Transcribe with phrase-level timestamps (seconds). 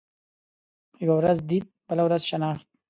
[1.05, 2.67] يوه ورځ ديد، بله ورځ شناخت.